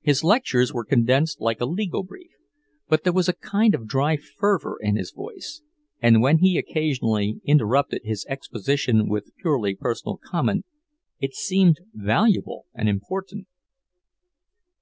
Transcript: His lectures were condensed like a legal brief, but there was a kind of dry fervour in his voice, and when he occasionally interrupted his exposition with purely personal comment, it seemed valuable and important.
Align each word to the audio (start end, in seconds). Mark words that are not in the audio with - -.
His 0.00 0.24
lectures 0.24 0.72
were 0.72 0.82
condensed 0.86 1.42
like 1.42 1.60
a 1.60 1.66
legal 1.66 2.02
brief, 2.02 2.30
but 2.88 3.04
there 3.04 3.12
was 3.12 3.28
a 3.28 3.34
kind 3.34 3.74
of 3.74 3.86
dry 3.86 4.16
fervour 4.16 4.78
in 4.80 4.96
his 4.96 5.10
voice, 5.10 5.60
and 6.00 6.22
when 6.22 6.38
he 6.38 6.56
occasionally 6.56 7.42
interrupted 7.44 8.00
his 8.02 8.24
exposition 8.30 9.10
with 9.10 9.36
purely 9.36 9.74
personal 9.74 10.16
comment, 10.16 10.64
it 11.20 11.34
seemed 11.34 11.80
valuable 11.92 12.64
and 12.72 12.88
important. 12.88 13.46